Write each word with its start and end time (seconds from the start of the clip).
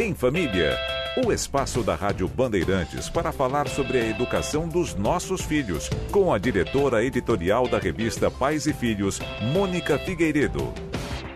Em 0.00 0.14
Família. 0.14 0.78
O 1.22 1.30
espaço 1.30 1.82
da 1.82 1.94
Rádio 1.94 2.26
Bandeirantes 2.26 3.10
para 3.10 3.30
falar 3.30 3.68
sobre 3.68 4.00
a 4.00 4.06
educação 4.06 4.66
dos 4.66 4.94
nossos 4.94 5.42
filhos, 5.42 5.90
com 6.10 6.32
a 6.32 6.38
diretora 6.38 7.04
editorial 7.04 7.68
da 7.68 7.78
revista 7.78 8.30
Pais 8.30 8.66
e 8.66 8.72
Filhos, 8.72 9.20
Mônica 9.52 9.98
Figueiredo. 9.98 10.72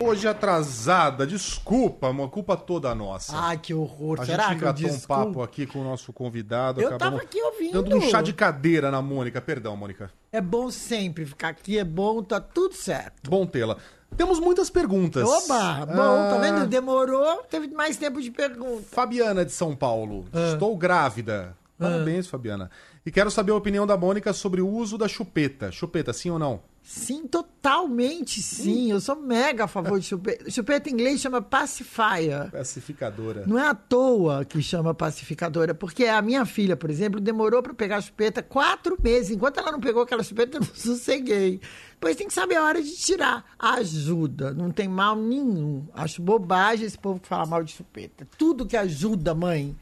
Hoje 0.00 0.26
atrasada, 0.26 1.26
desculpa, 1.26 2.08
uma 2.08 2.26
culpa 2.26 2.56
toda 2.56 2.94
nossa. 2.94 3.36
Ai, 3.36 3.58
que 3.58 3.74
horror. 3.74 4.22
A 4.22 4.24
Será 4.24 4.48
gente 4.48 4.58
que 4.58 4.64
eu 4.64 4.68
engatou 4.70 4.90
um 4.90 5.00
papo 5.00 5.42
aqui 5.42 5.66
com 5.66 5.80
o 5.80 5.84
nosso 5.84 6.10
convidado. 6.10 6.80
Eu 6.80 6.88
acabamos 6.88 7.20
tava 7.20 7.22
aqui 7.22 7.42
ouvindo. 7.42 7.82
Dando 7.82 7.96
um 7.98 8.00
chá 8.00 8.22
de 8.22 8.32
cadeira 8.32 8.90
na 8.90 9.02
Mônica. 9.02 9.42
Perdão, 9.42 9.76
Mônica. 9.76 10.10
É 10.32 10.40
bom 10.40 10.70
sempre 10.70 11.26
ficar 11.26 11.50
aqui, 11.50 11.78
é 11.78 11.84
bom, 11.84 12.22
tá 12.22 12.40
tudo 12.40 12.74
certo. 12.74 13.30
Bom 13.30 13.44
tê-la. 13.46 13.76
Temos 14.16 14.38
muitas 14.38 14.70
perguntas. 14.70 15.28
Oba, 15.28 15.86
bom, 15.86 15.94
tá 15.94 16.36
Ah, 16.36 16.38
vendo? 16.40 16.66
Demorou, 16.66 17.42
teve 17.50 17.68
mais 17.68 17.96
tempo 17.96 18.20
de 18.22 18.30
pergunta. 18.30 18.84
Fabiana 18.90 19.44
de 19.44 19.52
São 19.52 19.74
Paulo. 19.74 20.24
Ah. 20.32 20.52
Estou 20.52 20.76
grávida. 20.76 21.56
Parabéns, 21.78 22.26
Fabiana. 22.28 22.70
E 23.04 23.10
quero 23.10 23.30
saber 23.30 23.52
a 23.52 23.56
opinião 23.56 23.86
da 23.86 23.96
Mônica 23.96 24.32
sobre 24.32 24.60
o 24.60 24.68
uso 24.68 24.96
da 24.96 25.08
chupeta. 25.08 25.72
Chupeta, 25.72 26.12
sim 26.12 26.30
ou 26.30 26.38
não? 26.38 26.60
Sim, 26.86 27.26
totalmente 27.26 28.42
sim. 28.42 28.90
Eu 28.90 29.00
sou 29.00 29.16
mega 29.16 29.64
a 29.64 29.66
favor 29.66 29.98
de 29.98 30.04
chupeta. 30.04 30.50
Chupeta 30.50 30.90
em 30.90 30.92
inglês 30.92 31.18
chama 31.18 31.40
pacifier. 31.40 32.50
Pacificadora. 32.50 33.44
Não 33.46 33.58
é 33.58 33.66
à 33.66 33.74
toa 33.74 34.44
que 34.44 34.60
chama 34.60 34.92
pacificadora, 34.92 35.74
porque 35.74 36.04
a 36.04 36.20
minha 36.20 36.44
filha, 36.44 36.76
por 36.76 36.90
exemplo, 36.90 37.22
demorou 37.22 37.62
para 37.62 37.72
pegar 37.72 37.96
a 37.96 38.00
chupeta 38.02 38.42
quatro 38.42 38.98
meses. 39.02 39.30
Enquanto 39.30 39.60
ela 39.60 39.72
não 39.72 39.80
pegou 39.80 40.02
aquela 40.02 40.22
chupeta, 40.22 40.58
eu 40.58 40.60
não 40.60 40.74
sosseguei. 40.74 41.58
Depois 41.92 42.16
tem 42.16 42.26
que 42.26 42.34
saber 42.34 42.56
a 42.56 42.64
hora 42.64 42.82
de 42.82 42.94
tirar. 42.94 43.46
Ajuda, 43.58 44.52
não 44.52 44.70
tem 44.70 44.86
mal 44.86 45.16
nenhum. 45.16 45.88
Acho 45.94 46.20
bobagem 46.20 46.84
esse 46.84 46.98
povo 46.98 47.18
que 47.18 47.26
fala 47.26 47.46
mal 47.46 47.64
de 47.64 47.72
chupeta. 47.72 48.28
Tudo 48.36 48.66
que 48.66 48.76
ajuda, 48.76 49.34
mãe, 49.34 49.74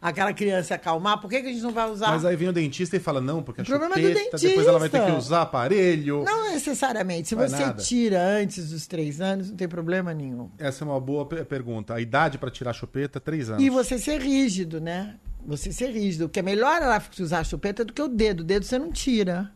aquela 0.00 0.32
criança 0.32 0.74
acalmar, 0.74 1.20
por 1.20 1.28
que, 1.28 1.40
que 1.42 1.48
a 1.48 1.52
gente 1.52 1.62
não 1.62 1.72
vai 1.72 1.90
usar? 1.90 2.08
Mas 2.10 2.24
aí 2.24 2.34
vem 2.36 2.48
o 2.48 2.52
dentista 2.52 2.96
e 2.96 3.00
fala, 3.00 3.20
não, 3.20 3.42
porque 3.42 3.60
a 3.60 3.64
O 3.64 3.66
problema 3.66 3.94
é 3.98 4.02
chupeta, 4.02 4.36
do 4.36 4.40
depois 4.40 4.66
ela 4.66 4.78
vai 4.78 4.88
ter 4.88 4.98
que 4.98 5.04
dentista. 5.06 5.26
usar 5.26 5.42
aparelho. 5.42 6.24
Não 6.24 6.50
necessariamente. 6.50 7.28
Se 7.28 7.34
Vai 7.34 7.48
você 7.48 7.56
nada. 7.66 7.82
tira 7.82 8.22
antes 8.22 8.70
dos 8.70 8.86
três 8.86 9.20
anos, 9.20 9.50
não 9.50 9.56
tem 9.56 9.68
problema 9.68 10.14
nenhum. 10.14 10.48
Essa 10.58 10.84
é 10.84 10.88
uma 10.88 11.00
boa 11.00 11.26
pe- 11.26 11.44
pergunta. 11.44 11.94
A 11.94 12.00
idade 12.00 12.38
para 12.38 12.50
tirar 12.50 12.70
a 12.70 12.74
chupeta, 12.74 13.20
três 13.20 13.50
anos. 13.50 13.62
E 13.62 13.68
você 13.70 13.98
ser 13.98 14.20
rígido, 14.20 14.80
né? 14.80 15.16
Você 15.46 15.72
ser 15.72 15.90
rígido. 15.90 16.28
Porque 16.28 16.40
é 16.40 16.42
melhor 16.42 16.80
ela 16.82 17.02
usar 17.18 17.40
a 17.40 17.44
chupeta 17.44 17.84
do 17.84 17.92
que 17.92 18.02
o 18.02 18.08
dedo. 18.08 18.40
O 18.40 18.44
dedo 18.44 18.64
você 18.64 18.78
não 18.78 18.90
tira. 18.92 19.50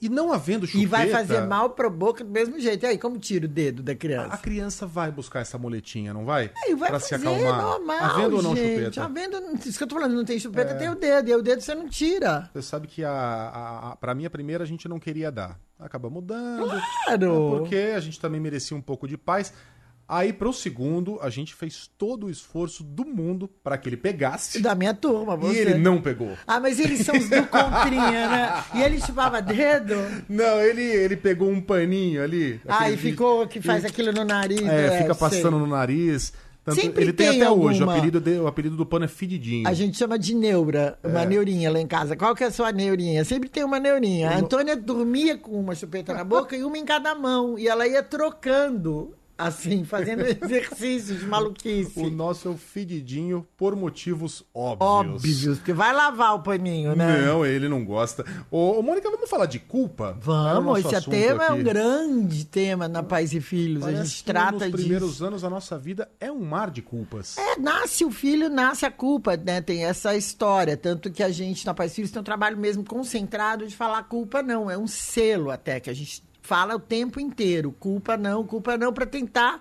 E 0.00 0.08
não 0.08 0.32
havendo 0.32 0.66
chupeta... 0.66 0.84
E 0.84 0.86
vai 0.86 1.10
fazer 1.10 1.40
mal 1.40 1.70
pra 1.70 1.90
boca 1.90 2.22
do 2.22 2.30
mesmo 2.30 2.58
jeito. 2.60 2.84
E 2.84 2.86
aí, 2.86 2.98
como 2.98 3.18
tira 3.18 3.46
o 3.46 3.48
dedo 3.48 3.82
da 3.82 3.94
criança? 3.96 4.34
A 4.34 4.38
criança 4.38 4.86
vai 4.86 5.10
buscar 5.10 5.40
essa 5.40 5.58
moletinha, 5.58 6.14
não 6.14 6.24
vai? 6.24 6.52
Aí 6.64 6.74
vai 6.74 6.88
pra 6.88 7.00
fazer 7.00 7.18
se 7.18 7.26
acalmar. 7.26 7.62
normal, 7.62 7.98
havendo 7.98 8.36
ou 8.36 8.42
não 8.42 8.54
gente. 8.54 8.76
chupeta? 8.76 9.00
É. 9.00 9.02
Havendo, 9.02 9.36
isso 9.66 9.76
que 9.76 9.82
eu 9.82 9.88
tô 9.88 9.96
falando, 9.96 10.14
não 10.14 10.24
tem 10.24 10.38
chupeta, 10.38 10.74
tem 10.76 10.88
o 10.88 10.94
dedo. 10.94 11.28
E 11.28 11.32
aí 11.32 11.38
o 11.38 11.42
dedo 11.42 11.60
você 11.60 11.74
não 11.74 11.88
tira. 11.88 12.48
Você 12.52 12.62
sabe 12.62 12.86
que 12.86 13.04
a, 13.04 13.10
a, 13.10 13.90
a, 13.90 13.96
pra 13.96 14.14
mim 14.14 14.24
a 14.24 14.30
primeira 14.30 14.62
a 14.62 14.66
gente 14.66 14.86
não 14.88 15.00
queria 15.00 15.32
dar. 15.32 15.58
Acabamos 15.78 16.22
dando. 16.24 16.68
Claro. 16.68 17.54
É 17.54 17.58
Porque 17.58 17.76
a 17.96 18.00
gente 18.00 18.20
também 18.20 18.40
merecia 18.40 18.76
um 18.76 18.82
pouco 18.82 19.06
de 19.06 19.16
paz. 19.16 19.52
Aí 20.08 20.32
pro 20.32 20.54
segundo, 20.54 21.18
a 21.20 21.28
gente 21.28 21.54
fez 21.54 21.90
todo 21.98 22.26
o 22.26 22.30
esforço 22.30 22.82
do 22.82 23.04
mundo 23.04 23.46
para 23.62 23.76
que 23.76 23.88
ele 23.90 23.96
pegasse. 23.98 24.58
Da 24.62 24.74
minha 24.74 24.94
turma, 24.94 25.34
E 25.34 25.36
você. 25.36 25.58
ele 25.58 25.74
não 25.74 26.00
pegou. 26.00 26.32
Ah, 26.46 26.58
mas 26.58 26.80
eles 26.80 27.00
são 27.04 27.14
os 27.14 27.28
do 27.28 27.46
contrinha, 27.46 28.28
né? 28.28 28.64
E 28.74 28.82
ele 28.82 28.98
chupava 29.00 29.42
dedo. 29.42 29.94
Não, 30.26 30.62
ele, 30.62 30.82
ele 30.82 31.14
pegou 31.16 31.50
um 31.50 31.60
paninho 31.60 32.22
ali. 32.24 32.58
Ah, 32.66 32.90
e 32.90 32.96
ficou 32.96 33.46
que 33.46 33.60
faz 33.60 33.84
aquilo 33.84 34.10
no 34.12 34.24
nariz. 34.24 34.62
É, 34.62 34.98
fica 35.02 35.12
sei. 35.14 35.28
passando 35.28 35.58
no 35.58 35.66
nariz. 35.66 36.32
Tanto- 36.64 36.80
Sempre 36.82 37.02
ele 37.04 37.12
tem, 37.14 37.28
tem 37.30 37.40
até 37.42 37.50
hoje. 37.50 37.78
O 37.80 37.82
alguma. 37.82 37.92
apelido, 37.96 38.20
de- 38.20 38.38
o 38.40 38.46
apelido 38.46 38.76
do 38.76 38.84
pano 38.84 39.04
é 39.06 39.08
fedidinho. 39.08 39.66
A 39.66 39.72
gente 39.72 39.96
chama 39.96 40.18
de 40.18 40.34
neura, 40.34 40.98
uma 41.02 41.22
É. 41.22 41.26
neurinha 41.26 41.70
lá 41.70 41.80
em 41.80 41.86
casa. 41.86 42.14
Qual 42.14 42.34
que 42.34 42.44
é 42.44 42.48
a 42.48 42.50
sua 42.50 42.70
neurinha? 42.72 43.24
Sempre 43.24 43.48
tem 43.48 43.64
uma 43.64 43.78
neurinha. 43.80 44.30
A 44.30 44.36
Antônia 44.38 44.76
dormia 44.76 45.36
com 45.38 45.52
uma 45.52 45.74
chupeta 45.74 46.12
na 46.12 46.24
boca 46.24 46.54
e 46.56 46.62
uma 46.64 46.76
em 46.76 46.84
cada 46.84 47.14
mão. 47.14 47.58
E 47.58 47.66
ela 47.68 47.86
ia 47.86 48.02
trocando, 48.02 49.14
assim, 49.38 49.84
fazendo 49.84 50.24
exercícios 50.26 51.22
maluquice. 51.22 52.00
O 52.00 52.10
nosso 52.10 52.48
é 52.48 52.50
o 52.50 52.56
fedidinho 52.56 53.46
por 53.56 53.76
motivos 53.76 54.44
óbvios. 54.52 55.14
Óbvios, 55.14 55.58
porque 55.58 55.72
vai 55.72 55.94
lavar 55.94 56.34
o 56.34 56.40
paninho, 56.40 56.96
né? 56.96 57.22
Não, 57.22 57.46
ele 57.46 57.68
não 57.68 57.84
gosta. 57.84 58.24
Ô, 58.50 58.78
ô, 58.78 58.82
Mônica, 58.82 59.08
vamos 59.08 59.30
falar 59.30 59.46
de 59.46 59.60
culpa? 59.60 60.18
Vamos, 60.20 60.80
esse 60.80 60.96
assunto 60.96 61.14
tema 61.14 61.44
é 61.44 61.50
um 61.50 61.54
aqui. 61.54 61.62
grande 61.62 62.44
tema 62.44 62.88
na 62.88 63.02
Pais 63.02 63.32
e 63.32 63.40
Filhos. 63.40 63.84
Parece 63.84 64.00
a 64.00 64.04
gente 64.04 64.24
trata 64.24 64.52
nos 64.52 64.64
disso. 64.64 64.76
primeiros 64.76 65.22
anos 65.22 65.44
a 65.44 65.50
nossa 65.50 65.78
vida 65.78 66.10
é 66.18 66.32
um 66.32 66.40
mar 66.40 66.70
de 66.70 66.82
culpas. 66.82 67.38
É, 67.38 67.58
nasce 67.58 68.04
o 68.04 68.10
filho, 68.10 68.48
nasce 68.48 68.84
a 68.84 68.90
culpa, 68.90 69.36
né? 69.36 69.60
Tem 69.60 69.84
essa 69.84 70.16
história. 70.16 70.76
Tanto 70.76 71.10
que 71.10 71.22
a 71.22 71.30
gente, 71.30 71.64
na 71.64 71.72
Pais 71.72 71.92
e 71.92 71.94
Filhos, 71.96 72.10
tem 72.10 72.20
um 72.20 72.24
trabalho 72.24 72.58
mesmo 72.58 72.84
concentrado 72.84 73.66
de 73.66 73.76
falar 73.76 74.02
culpa 74.04 74.42
não. 74.42 74.70
É 74.70 74.76
um 74.76 74.86
selo 74.86 75.50
até, 75.50 75.78
que 75.78 75.90
a 75.90 75.94
gente 75.94 76.22
fala 76.48 76.74
o 76.74 76.80
tempo 76.80 77.20
inteiro. 77.20 77.70
Culpa 77.72 78.16
não, 78.16 78.42
culpa 78.46 78.78
não, 78.78 78.90
para 78.90 79.04
tentar 79.04 79.60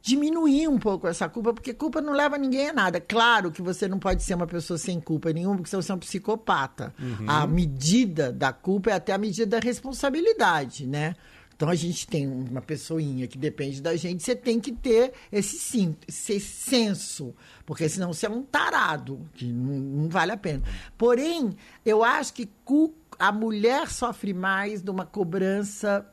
diminuir 0.00 0.66
um 0.66 0.78
pouco 0.78 1.06
essa 1.06 1.28
culpa, 1.28 1.52
porque 1.52 1.72
culpa 1.74 2.00
não 2.00 2.12
leva 2.12 2.36
ninguém 2.38 2.70
a 2.70 2.72
nada. 2.72 3.00
Claro 3.00 3.52
que 3.52 3.60
você 3.62 3.86
não 3.86 3.98
pode 3.98 4.22
ser 4.22 4.34
uma 4.34 4.46
pessoa 4.46 4.76
sem 4.78 4.98
culpa 4.98 5.32
nenhuma, 5.32 5.56
porque 5.58 5.76
você 5.76 5.92
é 5.92 5.94
um 5.94 5.98
psicopata. 5.98 6.92
A 7.28 7.46
medida 7.46 8.32
da 8.32 8.52
culpa 8.52 8.90
é 8.90 8.94
até 8.94 9.12
a 9.12 9.18
medida 9.18 9.46
da 9.46 9.60
responsabilidade, 9.64 10.86
né? 10.86 11.14
Então 11.54 11.68
a 11.68 11.74
gente 11.76 12.08
tem 12.08 12.26
uma 12.26 12.60
pessoinha 12.60 13.28
que 13.28 13.38
depende 13.38 13.80
da 13.80 13.94
gente, 13.94 14.24
você 14.24 14.34
tem 14.34 14.58
que 14.58 14.72
ter 14.72 15.12
esse, 15.30 15.56
sim, 15.58 15.94
esse 16.08 16.40
senso, 16.40 17.32
porque 17.64 17.88
senão 17.88 18.12
você 18.12 18.26
é 18.26 18.30
um 18.30 18.42
tarado, 18.42 19.20
que 19.34 19.44
não, 19.52 19.74
não 19.78 20.08
vale 20.08 20.32
a 20.32 20.36
pena. 20.36 20.62
Porém, 20.98 21.54
eu 21.86 22.02
acho 22.02 22.32
que 22.34 22.48
cu- 22.64 22.92
a 23.16 23.30
mulher 23.30 23.88
sofre 23.88 24.34
mais 24.34 24.82
de 24.82 24.90
uma 24.90 25.06
cobrança 25.06 26.04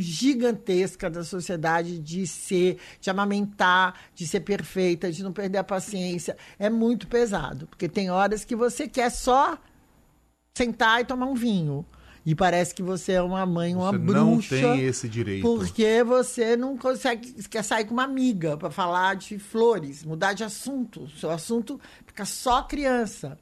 gigantesca 0.00 1.08
da 1.10 1.22
sociedade 1.22 1.98
de 1.98 2.26
ser, 2.26 2.78
de 3.00 3.10
amamentar, 3.10 3.94
de 4.14 4.26
ser 4.26 4.40
perfeita, 4.40 5.10
de 5.12 5.22
não 5.22 5.32
perder 5.32 5.58
a 5.58 5.64
paciência. 5.64 6.36
É 6.58 6.70
muito 6.70 7.06
pesado, 7.06 7.66
porque 7.66 7.88
tem 7.88 8.10
horas 8.10 8.44
que 8.44 8.56
você 8.56 8.88
quer 8.88 9.10
só 9.10 9.58
sentar 10.54 11.00
e 11.00 11.04
tomar 11.04 11.26
um 11.26 11.34
vinho. 11.34 11.84
E 12.24 12.34
parece 12.34 12.74
que 12.74 12.82
você 12.82 13.12
é 13.12 13.22
uma 13.22 13.46
mãe, 13.46 13.74
uma 13.74 13.92
Você 13.92 13.98
bruxa. 13.98 14.54
não 14.60 14.74
tem 14.76 14.84
esse 14.84 15.08
direito. 15.08 15.42
Porque 15.42 16.04
você 16.04 16.54
não 16.54 16.76
consegue, 16.76 17.32
quer 17.48 17.64
sair 17.64 17.86
com 17.86 17.94
uma 17.94 18.04
amiga 18.04 18.58
para 18.58 18.70
falar 18.70 19.16
de 19.16 19.38
flores, 19.38 20.04
mudar 20.04 20.34
de 20.34 20.44
assunto. 20.44 21.04
O 21.04 21.10
seu 21.10 21.30
assunto 21.30 21.80
fica 22.06 22.26
só 22.26 22.62
criança. 22.62 23.38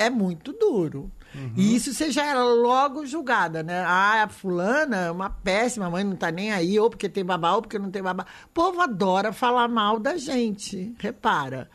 É 0.00 0.08
muito 0.10 0.52
duro. 0.52 1.10
Uhum. 1.34 1.52
E 1.56 1.76
isso 1.76 1.92
você 1.94 2.10
já 2.10 2.26
era 2.26 2.42
logo 2.42 3.06
julgada, 3.06 3.62
né? 3.62 3.84
Ah, 3.86 4.24
a 4.24 4.28
fulana 4.28 4.96
é 4.96 5.10
uma 5.10 5.30
péssima, 5.30 5.86
a 5.86 5.90
mãe 5.90 6.02
não 6.02 6.16
tá 6.16 6.30
nem 6.32 6.50
aí, 6.50 6.78
ou 6.80 6.90
porque 6.90 7.08
tem 7.08 7.24
babá, 7.24 7.52
ou 7.54 7.62
porque 7.62 7.78
não 7.78 7.90
tem 7.90 8.02
babá. 8.02 8.26
O 8.46 8.48
povo 8.48 8.80
adora 8.80 9.32
falar 9.32 9.68
mal 9.68 10.00
da 10.00 10.16
gente, 10.16 10.92
repara. 10.98 11.70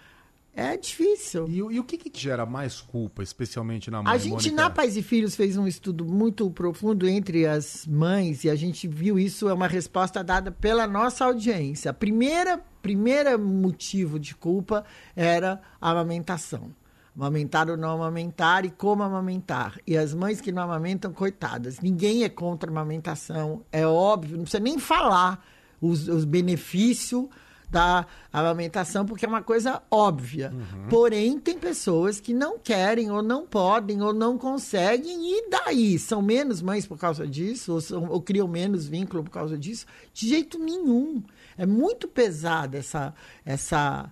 É 0.58 0.75
difícil. 0.78 1.47
E, 1.50 1.62
o- 1.62 1.69
e 1.72 1.80
o 1.80 1.84
que, 1.84 1.97
que 1.97 2.09
gera 2.18 2.46
mais 2.46 2.80
culpa, 2.80 3.22
especialmente 3.22 3.91
na 3.91 4.02
mãe, 4.02 4.13
A 4.13 4.18
gente, 4.18 4.31
Mônica? 4.50 4.56
na 4.56 4.69
Pais 4.69 4.96
e 4.96 5.02
Filhos, 5.03 5.36
fez 5.36 5.57
um 5.57 5.68
estudo 5.68 6.06
muito 6.06 6.50
profundo 6.50 7.07
entre 7.07 7.46
as 7.46 7.86
mães 7.86 8.44
e 8.46 8.50
a 8.50 8.56
gente 8.56 8.88
viu 8.88 9.19
isso, 9.19 9.50
é 9.50 9.53
uma 9.53 9.68
resposta 9.68 10.24
dada 10.24 10.52
pela 10.52 10.88
nossa 10.88 11.25
audiência. 11.25 11.92
A 11.92 11.94
primeira, 11.94 12.62
primeira 12.81 13.38
motivo 13.38 14.18
de 14.18 14.34
culpa 14.34 14.86
era 15.16 15.62
a 15.80 15.92
amamentação. 15.92 16.72
Amamentar 17.17 17.69
ou 17.69 17.77
não 17.77 17.91
amamentar 17.91 18.65
e 18.65 18.69
como 18.69 19.01
amamentar. 19.01 19.79
E 19.87 19.95
as 19.97 20.13
mães 20.13 20.41
que 20.41 20.51
não 20.51 20.63
amamentam, 20.63 21.13
coitadas. 21.13 21.79
Ninguém 21.79 22.23
é 22.23 22.29
contra 22.29 22.69
a 22.69 22.71
amamentação, 22.73 23.63
é 23.71 23.87
óbvio, 23.87 24.35
não 24.37 24.43
precisa 24.43 24.61
nem 24.61 24.77
falar 24.77 25.41
os, 25.81 26.07
os 26.09 26.25
benefícios 26.25 27.25
da 27.69 28.05
amamentação, 28.31 29.05
porque 29.05 29.25
é 29.25 29.27
uma 29.27 29.41
coisa 29.41 29.81
óbvia. 29.89 30.53
Porém, 30.89 31.39
tem 31.39 31.57
pessoas 31.57 32.19
que 32.19 32.33
não 32.33 32.59
querem, 32.59 33.09
ou 33.09 33.23
não 33.23 33.45
podem, 33.45 34.01
ou 34.01 34.13
não 34.13 34.38
conseguem, 34.38 35.18
e 35.38 35.50
daí? 35.50 35.97
São 35.97 36.21
menos 36.21 36.61
mães 36.61 36.85
por 36.85 36.97
causa 36.97 37.25
disso, 37.27 37.73
ou, 37.73 37.81
são- 37.81 38.07
ou 38.09 38.21
criam 38.21 38.47
menos 38.47 38.88
vínculo 38.88 39.23
por 39.23 39.31
causa 39.31 39.57
disso? 39.57 39.85
De 40.13 40.27
jeito 40.29 40.59
nenhum. 40.59 41.23
É 41.57 41.65
muito 41.65 42.07
pesada 42.07 42.77
essa, 42.77 43.13
essa 43.44 44.11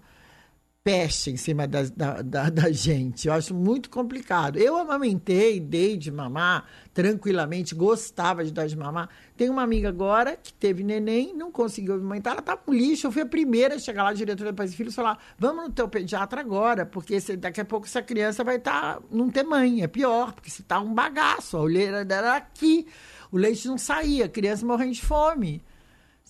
peste 0.83 1.31
em 1.31 1.37
cima 1.37 1.65
da, 1.65 1.83
da, 1.83 2.21
da, 2.21 2.49
da 2.51 2.71
gente. 2.71 3.27
Eu 3.27 3.33
acho 3.33 3.53
muito 3.53 3.89
complicado. 3.89 4.57
Eu 4.57 4.75
amamentei, 4.77 5.59
dei 5.59 5.95
de 5.95 6.11
mamar 6.11 6.65
tranquilamente, 6.93 7.73
gostava 7.73 8.43
de 8.43 8.51
dar 8.51 8.67
de 8.67 8.77
mamar. 8.77 9.09
Tem 9.37 9.49
uma 9.49 9.63
amiga 9.63 9.87
agora 9.89 10.35
que 10.35 10.53
teve 10.53 10.83
neném, 10.83 11.33
não 11.33 11.51
conseguiu 11.51 11.95
amamentar, 11.95 12.33
ela 12.33 12.41
tá 12.41 12.57
com 12.57 12.73
lixo. 12.73 13.07
Eu 13.07 13.11
fui 13.11 13.21
a 13.21 13.25
primeira 13.25 13.75
a 13.75 13.79
chegar 13.79 14.03
lá, 14.03 14.13
diretora 14.13 14.51
de 14.51 14.57
Pais 14.57 14.73
e 14.73 14.75
Filhos, 14.75 14.93
falar: 14.93 15.17
vamos 15.39 15.63
no 15.63 15.71
teu 15.71 15.87
pediatra 15.87 16.41
agora, 16.41 16.85
porque 16.85 17.17
daqui 17.37 17.61
a 17.61 17.65
pouco 17.65 17.85
essa 17.85 18.01
criança 18.01 18.43
vai 18.43 18.57
estar. 18.57 19.01
não 19.09 19.29
ter 19.29 19.43
mãe. 19.43 19.81
É 19.81 19.87
pior, 19.87 20.33
porque 20.33 20.49
se 20.49 20.63
tá 20.63 20.79
um 20.79 20.93
bagaço, 20.93 21.55
a 21.57 21.61
olheira 21.61 22.03
dela 22.03 22.35
aqui. 22.35 22.85
O 23.31 23.37
leite 23.37 23.67
não 23.67 23.79
saía, 23.79 24.25
a 24.25 24.29
criança 24.29 24.65
morrendo 24.65 24.91
de 24.91 25.01
fome. 25.01 25.63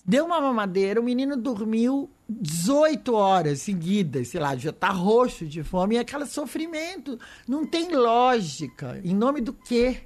Deu 0.06 0.24
uma 0.24 0.40
mamadeira, 0.40 1.00
o 1.00 1.04
menino 1.04 1.36
dormiu 1.36 2.10
18 2.28 3.14
horas 3.14 3.60
seguidas, 3.60 4.28
sei 4.28 4.40
lá, 4.40 4.56
já 4.56 4.72
tá 4.72 4.90
roxo 4.90 5.46
de 5.46 5.62
fome, 5.62 5.96
e 5.96 5.98
aquele 5.98 6.26
sofrimento. 6.26 7.18
Não 7.46 7.66
tem 7.66 7.94
lógica. 7.94 9.00
Em 9.04 9.14
nome 9.14 9.40
do 9.40 9.52
quê? 9.52 10.00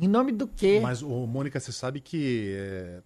Em 0.00 0.08
nome 0.08 0.32
do 0.32 0.48
quê? 0.48 0.80
Mas, 0.82 1.02
ô, 1.02 1.26
Mônica, 1.26 1.60
você 1.60 1.70
sabe 1.70 2.00
que 2.00 2.54
é, 2.56 3.02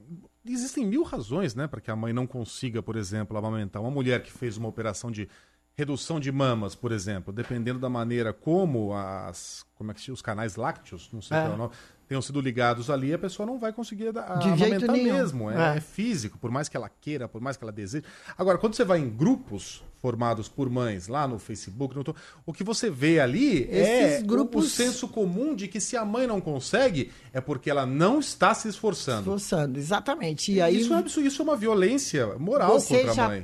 existem 0.46 0.86
mil 0.86 1.02
razões, 1.02 1.54
né, 1.54 1.66
para 1.66 1.80
que 1.80 1.90
a 1.90 1.96
mãe 1.96 2.12
não 2.12 2.26
consiga, 2.26 2.82
por 2.82 2.96
exemplo, 2.96 3.36
amamentar. 3.36 3.82
Uma 3.82 3.90
mulher 3.90 4.22
que 4.22 4.32
fez 4.32 4.56
uma 4.56 4.68
operação 4.68 5.10
de 5.10 5.28
redução 5.80 6.18
de 6.18 6.32
mamas, 6.32 6.74
por 6.74 6.90
exemplo, 6.90 7.32
dependendo 7.32 7.78
da 7.78 7.88
maneira 7.90 8.32
como 8.32 8.94
as, 8.94 9.62
como 9.74 9.90
é 9.90 9.94
que 9.94 10.00
se 10.00 10.10
os 10.10 10.22
canais 10.22 10.56
lácteos, 10.56 11.10
não 11.12 11.20
sei 11.20 11.36
É. 11.36 11.40
qual 11.40 11.52
é 11.52 11.54
o 11.54 11.58
nome, 11.58 11.72
tenham 12.08 12.22
sido 12.22 12.40
ligados 12.40 12.88
ali, 12.88 13.12
a 13.12 13.18
pessoa 13.18 13.44
não 13.44 13.58
vai 13.58 13.72
conseguir 13.74 14.08
a, 14.16 14.36
De 14.36 14.56
jeito 14.56 14.90
nenhum. 14.90 15.12
mesmo. 15.12 15.50
É, 15.50 15.74
É. 15.74 15.76
é 15.76 15.80
físico, 15.80 16.38
por 16.38 16.50
mais 16.50 16.68
que 16.68 16.76
ela 16.78 16.88
queira, 16.88 17.28
por 17.28 17.42
mais 17.42 17.58
que 17.58 17.64
ela 17.64 17.72
deseje. 17.72 18.04
Agora, 18.38 18.56
quando 18.56 18.74
você 18.74 18.84
vai 18.84 19.00
em 19.00 19.08
grupos 19.10 19.82
formados 20.00 20.48
por 20.48 20.70
mães, 20.70 21.08
lá 21.08 21.26
no 21.28 21.38
Facebook, 21.38 21.94
no 21.94 22.04
o 22.46 22.52
que 22.54 22.62
você 22.64 22.88
vê 22.88 23.18
ali 23.20 23.64
é 23.70 24.04
Esses 24.14 24.22
o- 24.22 24.26
grupos- 24.26 24.64
o 24.66 24.68
senso 24.68 25.08
comum 25.08 25.54
de 25.54 25.68
que 25.68 25.80
se 25.80 25.94
a 25.96 26.04
mãe 26.06 26.26
não 26.26 26.40
consegue, 26.40 27.12
é 27.34 27.40
porque 27.40 27.68
ela 27.68 27.84
não 27.84 28.20
está 28.20 28.54
se 28.54 28.66
esforçando. 28.68 29.20
Esforçando, 29.22 29.76
exatamente. 29.78 30.52
E 30.52 30.60
aí 30.62 30.80
isso, 30.80 30.94
é, 30.94 31.02
isso 31.22 31.42
é 31.42 31.44
uma 31.44 31.56
violência 31.56 32.34
moral 32.38 32.80
você 32.80 32.94
contra 32.98 33.10
a 33.10 33.14
já 33.14 33.28
mãe. 33.28 33.42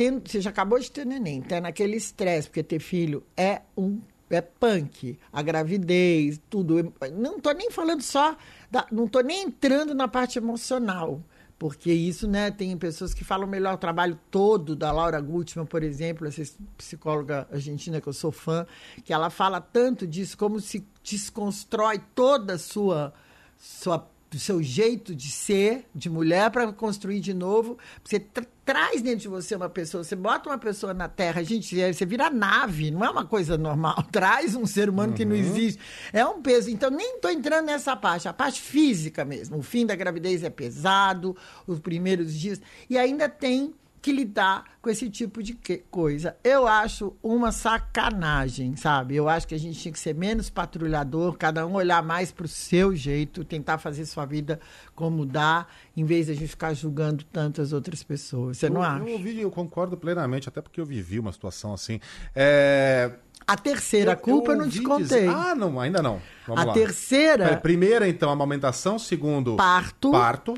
Tendo, 0.00 0.26
você 0.26 0.40
já 0.40 0.48
acabou 0.48 0.78
de 0.78 0.90
ter 0.90 1.04
neném, 1.04 1.42
tá 1.42 1.60
naquele 1.60 1.94
estresse, 1.94 2.48
porque 2.48 2.62
ter 2.62 2.78
filho 2.78 3.22
é 3.36 3.60
um 3.76 4.00
é 4.30 4.40
punk, 4.40 5.18
a 5.30 5.42
gravidez, 5.42 6.40
tudo. 6.48 6.94
Não 7.12 7.38
tô 7.38 7.50
nem 7.50 7.70
falando 7.70 8.00
só, 8.00 8.34
da, 8.70 8.86
não 8.90 9.06
tô 9.06 9.20
nem 9.20 9.42
entrando 9.42 9.94
na 9.94 10.08
parte 10.08 10.38
emocional. 10.38 11.22
Porque 11.58 11.92
isso, 11.92 12.26
né, 12.26 12.50
tem 12.50 12.74
pessoas 12.78 13.12
que 13.12 13.24
falam 13.24 13.46
melhor 13.46 13.74
o 13.74 13.76
trabalho 13.76 14.18
todo 14.30 14.74
da 14.74 14.90
Laura 14.90 15.20
Gutman, 15.20 15.66
por 15.66 15.82
exemplo, 15.82 16.26
essa 16.26 16.42
psicóloga 16.78 17.46
argentina 17.52 18.00
que 18.00 18.08
eu 18.08 18.14
sou 18.14 18.32
fã, 18.32 18.66
que 19.04 19.12
ela 19.12 19.28
fala 19.28 19.60
tanto 19.60 20.06
disso, 20.06 20.38
como 20.38 20.60
se 20.60 20.86
desconstrói 21.02 22.00
toda 22.14 22.54
a 22.54 22.58
sua, 22.58 23.12
sua 23.58 24.08
do 24.30 24.38
seu 24.38 24.62
jeito 24.62 25.12
de 25.14 25.28
ser, 25.28 25.86
de 25.92 26.08
mulher, 26.08 26.50
para 26.52 26.72
construir 26.72 27.18
de 27.18 27.34
novo. 27.34 27.76
Você 28.04 28.20
tra- 28.20 28.46
traz 28.64 29.02
dentro 29.02 29.18
de 29.22 29.28
você 29.28 29.56
uma 29.56 29.68
pessoa, 29.68 30.04
você 30.04 30.14
bota 30.14 30.48
uma 30.48 30.56
pessoa 30.58 30.94
na 30.94 31.08
Terra, 31.08 31.42
gente, 31.42 31.80
é- 31.80 31.92
você 31.92 32.06
vira 32.06 32.30
nave, 32.30 32.92
não 32.92 33.04
é 33.04 33.10
uma 33.10 33.24
coisa 33.26 33.58
normal. 33.58 34.00
Traz 34.12 34.54
um 34.54 34.64
ser 34.66 34.88
humano 34.88 35.14
que 35.14 35.24
não 35.24 35.34
existe. 35.34 35.80
É 36.12 36.24
um 36.24 36.40
peso. 36.40 36.70
Então, 36.70 36.90
nem 36.90 37.16
estou 37.16 37.30
entrando 37.30 37.66
nessa 37.66 37.96
parte, 37.96 38.28
a 38.28 38.32
parte 38.32 38.60
física 38.60 39.24
mesmo. 39.24 39.58
O 39.58 39.62
fim 39.62 39.84
da 39.84 39.96
gravidez 39.96 40.44
é 40.44 40.50
pesado, 40.50 41.36
os 41.66 41.80
primeiros 41.80 42.32
dias. 42.32 42.60
E 42.88 42.96
ainda 42.96 43.28
tem 43.28 43.74
que 44.02 44.12
lidar 44.12 44.64
com 44.80 44.88
esse 44.88 45.10
tipo 45.10 45.42
de 45.42 45.58
coisa. 45.90 46.36
Eu 46.42 46.66
acho 46.66 47.14
uma 47.22 47.52
sacanagem, 47.52 48.74
sabe? 48.76 49.14
Eu 49.16 49.28
acho 49.28 49.46
que 49.46 49.54
a 49.54 49.58
gente 49.58 49.78
tinha 49.78 49.92
que 49.92 49.98
ser 49.98 50.14
menos 50.14 50.48
patrulhador, 50.48 51.36
cada 51.36 51.66
um 51.66 51.74
olhar 51.74 52.02
mais 52.02 52.32
para 52.32 52.46
o 52.46 52.48
seu 52.48 52.94
jeito, 52.96 53.44
tentar 53.44 53.78
fazer 53.78 54.06
sua 54.06 54.24
vida 54.24 54.58
como 54.94 55.26
dá, 55.26 55.66
em 55.96 56.04
vez 56.04 56.26
de 56.26 56.32
a 56.32 56.34
gente 56.34 56.48
ficar 56.48 56.72
julgando 56.74 57.24
tantas 57.24 57.72
outras 57.72 58.02
pessoas. 58.02 58.56
Você 58.58 58.68
não 58.70 58.76
eu, 58.80 58.82
acha? 58.82 59.04
Eu, 59.04 59.12
ouvi, 59.12 59.40
eu 59.40 59.50
concordo 59.50 59.96
plenamente, 59.96 60.48
até 60.48 60.60
porque 60.62 60.80
eu 60.80 60.86
vivi 60.86 61.18
uma 61.18 61.32
situação 61.32 61.74
assim. 61.74 62.00
É, 62.34 63.10
A 63.46 63.56
terceira 63.56 64.16
culpa 64.16 64.52
eu, 64.52 64.58
não 64.58 64.68
te 64.68 64.80
contei. 64.82 65.04
dizer- 65.04 65.28
Ah, 65.28 65.54
não, 65.54 65.78
ainda 65.78 66.00
não. 66.02 66.20
Vamos 66.46 66.62
a 66.62 66.66
lá. 66.66 66.72
terceira, 66.72 67.56
Primeira, 67.58 68.08
então, 68.08 68.30
amamentação. 68.30 68.98
Segundo, 68.98 69.56
parto. 69.56 70.10
parto. 70.10 70.54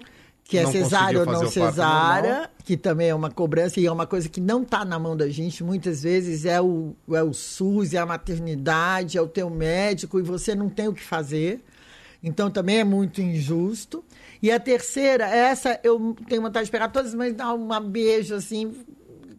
Que 0.52 0.58
é 0.58 0.64
Não 0.64 0.70
cesárea 0.70 1.20
ou 1.20 1.24
não 1.24 1.48
cesárea, 1.48 2.50
que 2.62 2.76
também 2.76 3.08
é 3.08 3.14
uma 3.14 3.30
cobrança 3.30 3.80
e 3.80 3.86
é 3.86 3.90
uma 3.90 4.06
coisa 4.06 4.28
que 4.28 4.38
não 4.38 4.60
está 4.60 4.84
na 4.84 4.98
mão 4.98 5.16
da 5.16 5.26
gente. 5.30 5.64
Muitas 5.64 6.02
vezes 6.02 6.44
é 6.44 6.60
o, 6.60 6.94
é 7.10 7.22
o 7.22 7.32
SUS, 7.32 7.94
é 7.94 7.96
a 7.96 8.04
maternidade, 8.04 9.16
é 9.16 9.22
o 9.22 9.26
teu 9.26 9.48
médico 9.48 10.18
e 10.18 10.22
você 10.22 10.54
não 10.54 10.68
tem 10.68 10.88
o 10.88 10.92
que 10.92 11.02
fazer. 11.02 11.64
Então 12.22 12.50
também 12.50 12.80
é 12.80 12.84
muito 12.84 13.22
injusto. 13.22 14.04
E 14.42 14.52
a 14.52 14.60
terceira, 14.60 15.24
essa 15.24 15.80
eu 15.82 16.14
tenho 16.28 16.42
vontade 16.42 16.66
de 16.66 16.70
pegar 16.70 16.88
todas, 16.88 17.14
mas 17.14 17.32
dar 17.32 17.54
um 17.54 17.80
beijo 17.80 18.34
assim, 18.34 18.74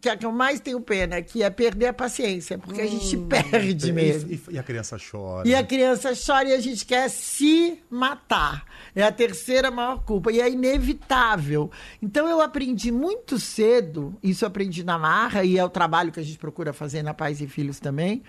que 0.04 0.08
é 0.10 0.12
a 0.12 0.16
que 0.18 0.26
eu 0.26 0.32
mais 0.32 0.60
tenho 0.60 0.78
pena, 0.82 1.22
que 1.22 1.42
é 1.42 1.48
perder 1.48 1.86
a 1.86 1.92
paciência, 1.94 2.58
porque 2.58 2.78
a 2.82 2.86
gente 2.86 3.16
perde 3.16 3.88
E- 3.88 3.92
mesmo. 3.92 4.30
E, 4.30 4.42
e 4.50 4.58
a 4.58 4.62
criança 4.62 4.98
chora. 4.98 5.48
E 5.48 5.54
a 5.54 5.64
criança 5.64 6.12
chora 6.14 6.50
e 6.50 6.52
a 6.52 6.60
gente 6.60 6.84
quer 6.84 7.08
se 7.08 7.80
matar. 7.88 8.66
É 8.94 9.02
a 9.02 9.10
terceira 9.10 9.70
maior 9.70 10.04
culpa. 10.04 10.30
E 10.30 10.42
é 10.42 10.50
inevitável. 10.50 11.70
Então 12.02 12.28
eu 12.28 12.42
aprendi 12.42 12.92
muito 12.92 13.40
cedo, 13.40 14.14
isso 14.22 14.44
eu 14.44 14.48
aprendi 14.48 14.84
na 14.84 14.98
marra, 14.98 15.42
e 15.42 15.56
é 15.56 15.64
o 15.64 15.70
trabalho 15.70 16.12
que 16.12 16.20
a 16.20 16.22
gente 16.22 16.36
procura 16.36 16.74
fazer 16.74 17.02
na 17.02 17.14
Pais 17.14 17.40
e 17.40 17.46
Filhos 17.48 17.80
também, 17.80 18.22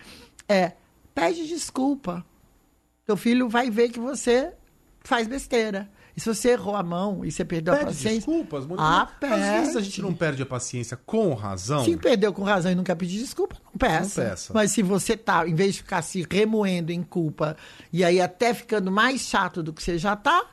é 0.47 0.71
pede 1.13 1.45
desculpa. 1.45 2.25
Teu 3.05 3.17
filho 3.17 3.49
vai 3.49 3.69
ver 3.69 3.89
que 3.89 3.99
você 3.99 4.53
faz 5.01 5.27
besteira. 5.27 5.89
E 6.15 6.21
se 6.21 6.33
você 6.33 6.51
errou 6.51 6.75
a 6.75 6.81
mão 6.83 7.25
e 7.25 7.31
você 7.31 7.43
perdeu 7.43 7.73
a 7.73 7.77
Pede 7.77 7.87
paciência. 7.89 8.17
desculpas, 8.19 8.65
Mônica. 8.65 8.83
Ah, 8.87 9.09
Às 9.21 9.39
vezes 9.59 9.69
a 9.71 9.73
pede. 9.79 9.85
gente 9.85 10.01
não 10.01 10.13
perde 10.13 10.41
a 10.43 10.45
paciência 10.45 10.97
com 11.05 11.33
razão. 11.33 11.83
Se 11.83 11.97
perdeu 11.97 12.31
com 12.31 12.43
razão 12.43 12.71
e 12.71 12.75
não 12.75 12.83
quer 12.85 12.95
pedir 12.95 13.19
desculpa, 13.19 13.55
não 13.65 13.73
peça. 13.77 14.21
Não 14.23 14.29
peça. 14.29 14.53
Mas 14.53 14.71
se 14.71 14.81
você 14.81 15.17
tá, 15.17 15.45
em 15.47 15.53
vez 15.53 15.73
de 15.73 15.79
ficar 15.83 16.01
se 16.01 16.25
remoendo 16.31 16.91
em 16.91 17.03
culpa 17.03 17.57
e 17.91 18.03
aí 18.03 18.21
até 18.21 18.53
ficando 18.53 18.89
mais 18.89 19.21
chato 19.21 19.61
do 19.61 19.73
que 19.73 19.83
você 19.83 19.97
já 19.97 20.15
tá, 20.15 20.45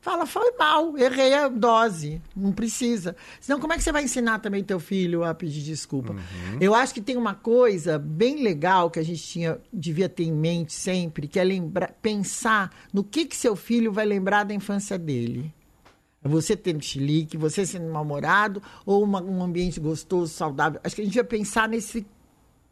fala, 0.00 0.24
foi 0.26 0.52
mal, 0.58 0.96
errei 0.96 1.34
a 1.34 1.48
dose, 1.48 2.22
não 2.36 2.52
precisa. 2.52 3.14
Senão, 3.40 3.60
como 3.60 3.72
é 3.72 3.76
que 3.76 3.82
você 3.82 3.92
vai 3.92 4.04
ensinar 4.04 4.38
também 4.38 4.62
teu 4.64 4.78
filho 4.80 5.24
a 5.24 5.34
pedir 5.34 5.62
desculpa? 5.62 6.12
Uhum. 6.12 6.58
Eu 6.60 6.74
acho 6.74 6.94
que 6.94 7.00
tem 7.00 7.16
uma 7.16 7.34
coisa 7.34 7.98
bem 7.98 8.42
legal 8.42 8.90
que 8.90 8.98
a 8.98 9.02
gente 9.04 9.22
tinha, 9.22 9.58
devia 9.72 10.08
ter 10.08 10.24
em 10.24 10.32
mente 10.32 10.72
sempre, 10.72 11.26
que 11.28 11.38
é 11.38 11.44
lembrar, 11.44 11.92
pensar 12.00 12.70
no 12.92 13.02
que, 13.04 13.26
que 13.26 13.36
seu 13.36 13.54
filho 13.56 13.92
vai 13.92 14.06
lembrar 14.06 14.44
da 14.44 14.54
infância 14.54 14.98
dele. 14.98 15.52
Você 16.22 16.56
tendo 16.56 16.82
chilique, 16.82 17.36
você 17.36 17.64
sendo 17.64 17.90
mal-humorado, 17.92 18.60
ou 18.84 19.02
uma- 19.04 19.22
um 19.22 19.42
ambiente 19.42 19.78
gostoso, 19.78 20.32
saudável. 20.34 20.80
Acho 20.82 20.96
que 20.96 21.02
a 21.02 21.04
gente 21.04 21.14
vai 21.14 21.24
pensar 21.24 21.68
nesse 21.68 22.04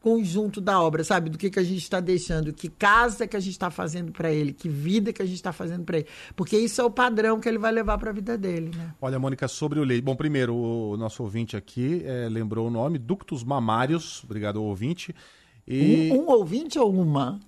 conjunto 0.07 0.61
da 0.61 0.81
obra, 0.81 1.03
sabe? 1.03 1.29
Do 1.29 1.37
que, 1.37 1.51
que 1.51 1.59
a 1.59 1.65
gente 1.65 1.83
está 1.83 1.99
deixando, 1.99 2.53
que 2.53 2.69
casa 2.69 3.27
que 3.27 3.37
a 3.37 3.41
gente 3.41 3.55
está 3.55 3.73
fazendo 3.73 4.13
para 4.13 4.31
ele, 4.31 4.53
que 4.53 4.69
vida 4.69 5.13
que 5.13 5.21
a 5.21 5.25
gente 5.25 5.35
está 5.35 5.53
fazendo 5.53 5.83
para 5.83 5.99
ele. 5.99 6.07
Porque 6.37 6.57
isso 6.57 6.81
é 6.81 6.85
o 6.85 6.91
padrão 6.91 7.41
que 7.41 7.49
ele 7.49 7.59
vai 7.59 7.73
levar 7.73 7.99
para 7.99 8.11
a 8.11 8.13
vida 8.13 8.39
dele, 8.39 8.71
né? 8.77 8.95
Olha, 9.01 9.19
Mônica, 9.19 9.49
sobre 9.49 9.81
o 9.81 9.83
leite. 9.83 10.05
Bom, 10.05 10.15
primeiro, 10.15 10.55
o 10.55 10.97
nosso 10.97 11.25
ouvinte 11.25 11.57
aqui 11.57 12.05
eh, 12.05 12.29
lembrou 12.31 12.69
o 12.69 12.71
nome, 12.71 12.99
Ductus 12.99 13.43
Mamários. 13.43 14.23
Obrigado 14.23 14.63
ouvinte. 14.63 15.13
E 15.67 16.09
Um, 16.13 16.21
um 16.21 16.31
ouvinte 16.31 16.79
ou 16.79 16.95
uma? 16.95 17.41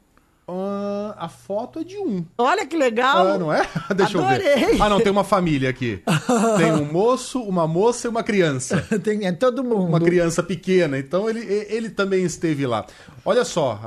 Ah, 0.50 1.14
a 1.18 1.28
foto 1.28 1.80
é 1.80 1.84
de 1.84 1.98
um. 1.98 2.24
Olha 2.38 2.66
que 2.66 2.74
legal! 2.74 3.26
Ah, 3.26 3.38
não 3.38 3.52
é? 3.52 3.68
Deixa 3.94 4.16
eu 4.16 4.24
Adorei. 4.24 4.56
ver. 4.56 4.80
Ah, 4.82 4.88
não, 4.88 4.98
tem 4.98 5.12
uma 5.12 5.24
família 5.24 5.68
aqui. 5.68 6.02
Tem 6.56 6.72
um 6.72 6.90
moço, 6.90 7.42
uma 7.42 7.68
moça 7.68 8.06
e 8.06 8.10
uma 8.10 8.22
criança. 8.22 8.80
Tem, 9.04 9.26
é 9.26 9.32
todo 9.32 9.62
mundo. 9.62 9.88
Uma 9.88 10.00
criança 10.00 10.42
pequena. 10.42 10.98
Então 10.98 11.28
ele, 11.28 11.40
ele 11.40 11.90
também 11.90 12.24
esteve 12.24 12.66
lá. 12.66 12.86
Olha 13.26 13.44
só, 13.44 13.78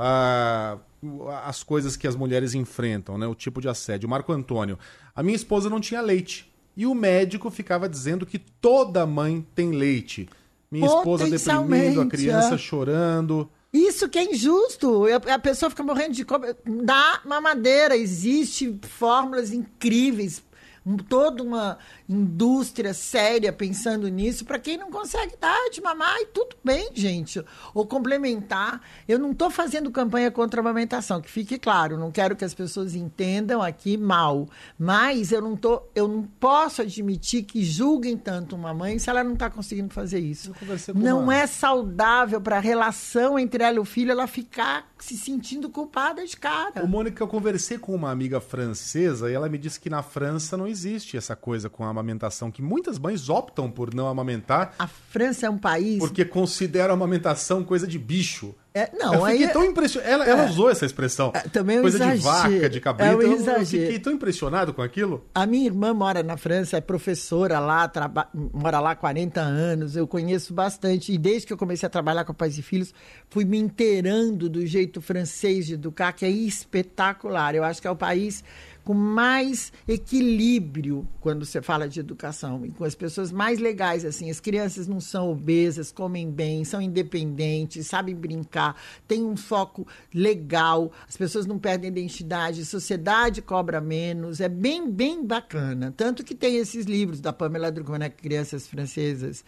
as 1.44 1.64
coisas 1.64 1.96
que 1.96 2.06
as 2.06 2.14
mulheres 2.14 2.54
enfrentam, 2.54 3.18
né? 3.18 3.26
O 3.26 3.34
tipo 3.34 3.60
de 3.60 3.68
assédio. 3.68 4.08
Marco 4.08 4.32
Antônio. 4.32 4.78
A 5.16 5.22
minha 5.22 5.34
esposa 5.34 5.68
não 5.68 5.80
tinha 5.80 6.00
leite. 6.00 6.48
E 6.76 6.86
o 6.86 6.94
médico 6.94 7.50
ficava 7.50 7.88
dizendo 7.88 8.24
que 8.24 8.38
toda 8.38 9.04
mãe 9.04 9.44
tem 9.54 9.72
leite. 9.72 10.28
Minha 10.70 10.86
esposa 10.86 11.28
deprimindo, 11.28 12.00
a 12.00 12.06
criança 12.06 12.54
é. 12.54 12.58
chorando. 12.58 13.50
Isso 13.72 14.08
que 14.08 14.18
é 14.18 14.24
injusto. 14.24 15.04
A 15.32 15.38
pessoa 15.38 15.70
fica 15.70 15.82
morrendo 15.82 16.12
de 16.14 16.24
cobra. 16.24 16.56
Dá 16.64 17.22
mamadeira. 17.24 17.96
Existe 17.96 18.78
fórmulas 18.82 19.50
incríveis. 19.50 20.42
Um- 20.84 20.96
Toda 20.96 21.42
uma 21.42 21.78
indústria 22.08 22.94
séria 22.94 23.52
pensando 23.52 24.08
nisso 24.08 24.44
para 24.44 24.58
quem 24.58 24.76
não 24.76 24.90
consegue 24.90 25.34
dar 25.40 25.70
de 25.70 25.80
mamar 25.80 26.16
e 26.20 26.26
tudo 26.26 26.56
bem, 26.64 26.90
gente. 26.94 27.42
Ou 27.74 27.86
complementar. 27.86 28.80
Eu 29.08 29.18
não 29.18 29.32
estou 29.32 29.50
fazendo 29.50 29.90
campanha 29.90 30.30
contra 30.30 30.60
a 30.60 30.62
amamentação, 30.62 31.20
que 31.20 31.30
fique 31.30 31.58
claro. 31.58 31.96
Não 31.98 32.10
quero 32.10 32.36
que 32.36 32.44
as 32.44 32.54
pessoas 32.54 32.94
entendam 32.94 33.62
aqui 33.62 33.96
mal. 33.96 34.48
Mas 34.78 35.32
eu 35.32 35.40
não 35.40 35.56
tô, 35.56 35.82
eu 35.94 36.06
não 36.08 36.22
posso 36.22 36.82
admitir 36.82 37.42
que 37.44 37.64
julguem 37.64 38.16
tanto 38.16 38.54
uma 38.56 38.72
mãe 38.74 38.98
se 38.98 39.08
ela 39.10 39.24
não 39.24 39.34
está 39.34 39.50
conseguindo 39.50 39.92
fazer 39.92 40.18
isso. 40.20 40.52
Não 40.94 41.22
uma- 41.24 41.36
é 41.36 41.46
saudável 41.46 42.40
para 42.40 42.56
a 42.56 42.60
relação 42.60 43.38
entre 43.38 43.62
ela 43.64 43.76
e 43.76 43.80
o 43.80 43.84
filho 43.84 44.10
ela 44.12 44.26
ficar 44.26 44.90
se 44.98 45.16
sentindo 45.16 45.68
culpada 45.68 46.24
de 46.26 46.36
cara. 46.36 46.84
Ô, 46.84 46.86
Mônica, 46.86 47.22
eu 47.22 47.28
conversei 47.28 47.78
com 47.78 47.94
uma 47.94 48.10
amiga 48.10 48.40
francesa 48.40 49.30
e 49.30 49.34
ela 49.34 49.48
me 49.48 49.58
disse 49.58 49.80
que 49.80 49.90
na 49.90 50.02
França 50.02 50.56
não 50.56 50.66
existe 50.72 51.16
essa 51.16 51.36
coisa 51.36 51.70
com 51.70 51.84
a 51.84 51.88
amamentação, 51.88 52.50
que 52.50 52.60
muitas 52.60 52.98
mães 52.98 53.28
optam 53.28 53.70
por 53.70 53.94
não 53.94 54.08
amamentar 54.08 54.74
A 54.78 54.88
França 54.88 55.46
é 55.46 55.50
um 55.50 55.58
país. 55.58 55.98
porque 55.98 56.24
consideram 56.24 56.90
a 56.90 56.94
amamentação 56.94 57.62
coisa 57.62 57.86
de 57.86 57.98
bicho. 57.98 58.54
É, 58.74 58.90
não, 58.98 59.12
eu 59.12 59.26
fiquei 59.26 59.46
aí- 59.48 59.52
tão 59.52 59.62
impressionado. 59.66 60.10
Ela, 60.10 60.24
ela 60.24 60.44
usou 60.46 60.70
essa 60.70 60.86
expressão. 60.86 61.30
É, 61.34 61.40
também 61.40 61.76
é 61.76 61.80
Coisa 61.82 61.98
de 61.98 62.04
exagero. 62.14 62.54
vaca, 62.54 62.70
de 62.70 62.80
cabrito. 62.80 63.10
É 63.12 63.14
um 63.16 63.20
Eu- 63.20 63.38
eu, 63.58 63.66
fiquei 63.66 63.98
tão 63.98 64.14
impressionado 64.14 64.72
com 64.72 64.80
aquilo. 64.80 65.26
A 65.34 65.44
minha 65.44 65.66
irmã 65.66 65.92
mora 65.92 66.22
na 66.22 66.38
França, 66.38 66.78
é 66.78 66.80
professora 66.80 67.58
lá, 67.58 67.86
traba- 67.86 68.30
mora 68.32 68.80
lá 68.80 68.92
há 68.92 68.96
40 68.96 69.42
anos, 69.42 69.94
eu 69.94 70.06
conheço 70.08 70.54
bastante. 70.54 71.12
E 71.12 71.18
desde 71.18 71.46
que 71.48 71.52
eu 71.52 71.58
comecei 71.58 71.86
a 71.86 71.90
trabalhar 71.90 72.24
com 72.24 72.32
pais 72.32 72.56
e 72.56 72.62
filhos, 72.62 72.94
fui 73.28 73.44
me 73.44 73.58
inteirando 73.58 74.48
do 74.48 74.64
jeito 74.66 75.02
francês 75.02 75.66
de 75.66 75.74
educar, 75.74 76.12
que 76.14 76.24
é 76.24 76.30
espetacular. 76.30 77.54
Eu 77.54 77.64
acho 77.64 77.80
que 77.80 77.86
é 77.86 77.90
o 77.90 77.96
país 77.96 78.42
com 78.84 78.94
mais 78.94 79.72
equilíbrio 79.86 81.06
quando 81.20 81.44
você 81.44 81.62
fala 81.62 81.88
de 81.88 82.00
educação. 82.00 82.64
E 82.66 82.70
com 82.70 82.84
as 82.84 82.94
pessoas 82.94 83.30
mais 83.30 83.58
legais, 83.58 84.04
assim. 84.04 84.30
As 84.30 84.40
crianças 84.40 84.88
não 84.88 85.00
são 85.00 85.30
obesas, 85.30 85.92
comem 85.92 86.30
bem, 86.30 86.64
são 86.64 86.80
independentes, 86.80 87.86
sabem 87.86 88.14
brincar, 88.14 88.76
têm 89.06 89.24
um 89.24 89.36
foco 89.36 89.86
legal, 90.14 90.92
as 91.08 91.16
pessoas 91.16 91.46
não 91.46 91.58
perdem 91.58 91.90
identidade, 91.90 92.62
a 92.62 92.64
sociedade 92.64 93.40
cobra 93.42 93.80
menos. 93.80 94.40
É 94.40 94.48
bem, 94.48 94.90
bem 94.90 95.24
bacana. 95.24 95.92
Tanto 95.96 96.24
que 96.24 96.34
tem 96.34 96.56
esses 96.56 96.86
livros 96.86 97.20
da 97.20 97.32
Pamela 97.32 97.70
Drucon, 97.70 97.96
né? 97.96 98.08
Crianças 98.08 98.66
Francesas. 98.66 99.44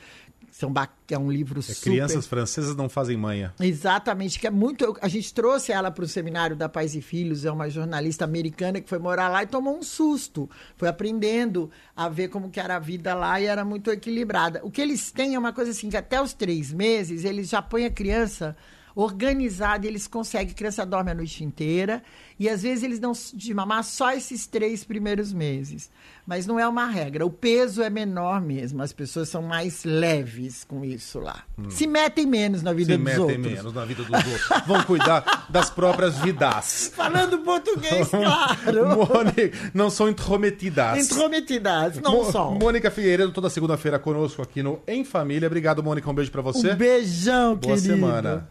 São 0.55 0.73
é 1.09 1.19
um 1.19 1.33
livro 1.33 1.59
É, 1.59 1.63
super... 1.63 1.91
crianças 1.91 2.29
francesas 2.29 2.77
não 2.77 2.89
fazem 2.89 3.17
manha. 3.17 3.53
Exatamente, 3.59 4.39
que 4.39 4.47
é 4.47 4.51
muito. 4.51 4.97
A 5.03 5.09
gente 5.09 5.35
trouxe 5.35 5.73
ela 5.73 5.91
para 5.91 6.05
o 6.05 6.09
seminário 6.09 6.55
da 6.55 6.69
Pais 6.69 6.95
e 6.95 7.03
Filhos, 7.03 7.45
é 7.45 7.51
uma 7.51 7.69
jornalista 7.69 8.25
americana 8.25 8.81
que 8.81 8.89
foi 8.89 9.01
morar 9.01 9.29
lá 9.29 9.43
e 9.43 9.49
tomou 9.49 9.77
um 9.77 9.83
susto. 9.83 10.49
Foi 10.77 10.87
aprendendo 10.87 11.73
a 11.97 12.09
ver 12.09 12.29
como 12.29 12.51
que 12.51 12.61
era 12.61 12.77
a 12.77 12.79
vida 12.79 13.15
lá 13.15 13.41
e 13.41 13.47
era 13.47 13.65
muito 13.65 13.91
equilibrada. 13.91 14.61
O 14.63 14.71
que 14.71 14.81
eles 14.81 15.11
têm 15.11 15.35
é 15.35 15.39
uma 15.41 15.53
coisa 15.53 15.73
assim, 15.73 15.91
que 15.91 15.97
até 15.97 16.23
os 16.23 16.33
três 16.33 16.73
meses 16.73 17.25
eles 17.25 17.49
já 17.49 17.61
põem 17.61 17.87
a 17.87 17.91
criança 17.91 18.57
organizada 18.95 19.87
eles 19.87 20.07
conseguem. 20.07 20.53
A 20.53 20.55
criança 20.55 20.85
dorme 20.87 21.11
a 21.11 21.15
noite 21.15 21.43
inteira 21.45 22.03
e 22.39 22.49
às 22.49 22.63
vezes 22.63 22.83
eles 22.85 22.99
dão 22.99 23.13
de 23.35 23.55
mamar 23.55 23.83
só 23.85 24.13
esses 24.13 24.47
três 24.47 24.85
primeiros 24.85 25.33
meses. 25.33 25.91
Mas 26.27 26.47
não 26.47 26.59
é 26.59 26.67
uma 26.67 26.87
regra. 26.87 27.27
O 27.27 27.31
peso 27.31 27.83
é 27.83 27.91
menor 27.91 28.41
mesmo. 28.41 28.83
As 28.83 28.93
pessoas 28.93 29.29
são 29.29 29.43
mais 29.43 29.85
leves 29.85 30.65
com 30.65 30.83
isso 30.85 31.19
lá. 31.21 31.43
Se 31.69 31.87
metem 31.87 32.25
menos 32.25 32.63
na 32.63 32.73
vida 32.73 32.93
Se 32.93 32.97
dos 32.97 33.05
metem 33.05 33.21
outros. 33.23 33.41
menos 33.53 33.75
na 33.75 33.85
vida 33.85 34.03
dos 34.05 34.15
outros. 34.15 34.49
Vão 34.67 34.83
cuidar 34.85 35.47
das 35.51 35.69
próprias 35.69 36.17
vidas. 36.19 36.91
Falando 36.97 37.39
português, 37.41 38.09
claro. 38.09 38.89
Mônica, 39.15 39.71
não 39.75 39.91
são 39.91 40.09
intrometidas. 40.09 40.99
Intrometidas, 41.11 42.01
não 42.01 42.25
Mo- 42.25 42.33
são. 42.33 42.55
Mônica 42.55 42.91
Figueiredo, 42.91 43.31
toda 43.33 43.51
segunda-feira 43.51 43.99
conosco 43.99 44.41
aqui 44.41 44.63
no 44.63 44.81
Em 44.89 45.05
Família. 45.05 45.47
Obrigado, 45.47 45.83
Mônica. 45.83 46.11
Um 46.11 46.15
beijo 46.15 46.31
pra 46.31 46.41
você. 46.43 46.73
Um 46.73 46.77
beijão, 46.77 47.55
Boa 47.57 47.77
querido. 47.77 47.95
semana. 47.95 48.49